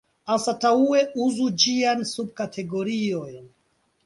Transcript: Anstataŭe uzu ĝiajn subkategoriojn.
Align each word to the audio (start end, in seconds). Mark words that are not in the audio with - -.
Anstataŭe 0.35 1.03
uzu 1.25 1.49
ĝiajn 1.65 2.01
subkategoriojn. 2.13 3.47